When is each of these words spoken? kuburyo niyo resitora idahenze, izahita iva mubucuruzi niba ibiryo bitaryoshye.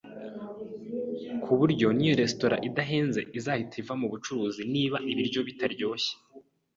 kuburyo 1.43 1.87
niyo 1.97 2.13
resitora 2.21 2.55
idahenze, 2.67 3.21
izahita 3.37 3.75
iva 3.81 3.93
mubucuruzi 4.01 4.61
niba 4.73 4.97
ibiryo 5.11 5.39
bitaryoshye. 5.47 6.13